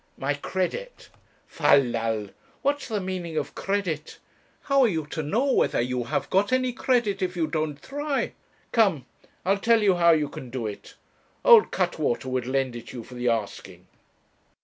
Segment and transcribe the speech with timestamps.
[0.17, 1.09] 'My credit.'
[1.45, 2.29] 'Fal lal.
[2.63, 4.17] What's the meaning of credit?
[4.61, 8.33] How are you to know whether you have got any credit if you don't try?
[8.71, 9.05] Come,
[9.45, 10.95] I'll tell you how you can do it.
[11.45, 13.85] Old Cuttwater would lend it you for the asking.'